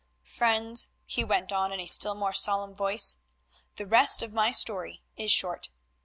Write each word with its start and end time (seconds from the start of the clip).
"Friends," 0.23 0.89
he 1.05 1.23
went 1.23 1.51
on 1.51 1.71
in 1.71 1.79
a 1.79 1.85
still 1.85 2.15
more 2.15 2.33
solemn 2.33 2.73
voice, 2.73 3.19
"the 3.75 3.85
rest 3.85 4.23
of 4.23 4.33
my 4.33 4.51
story 4.51 5.03
is 5.15 5.31
short. 5.31 5.69